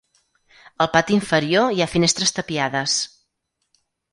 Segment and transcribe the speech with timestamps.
[0.85, 2.99] Al pati inferior hi ha finestres tapiades.